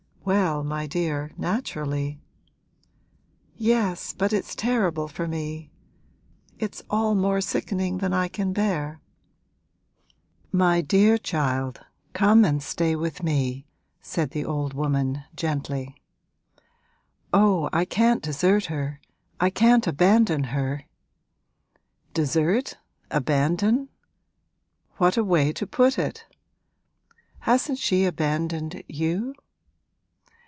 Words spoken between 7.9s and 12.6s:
than I can bear.' 'My dear child, come